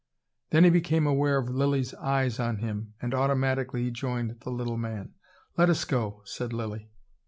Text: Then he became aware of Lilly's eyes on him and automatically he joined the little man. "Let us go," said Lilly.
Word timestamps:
Then 0.49 0.63
he 0.63 0.71
became 0.71 1.05
aware 1.05 1.37
of 1.37 1.47
Lilly's 1.47 1.93
eyes 1.93 2.39
on 2.39 2.57
him 2.57 2.95
and 3.03 3.13
automatically 3.13 3.83
he 3.83 3.91
joined 3.91 4.39
the 4.39 4.49
little 4.49 4.75
man. 4.79 5.13
"Let 5.57 5.69
us 5.69 5.85
go," 5.85 6.23
said 6.25 6.53
Lilly. 6.53 6.89